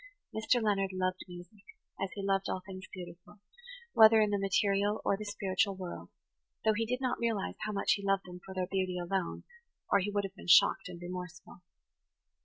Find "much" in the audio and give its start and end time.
7.71-7.91